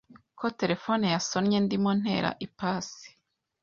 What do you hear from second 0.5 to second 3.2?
telefone yasonnye ndimo ntera ipasi,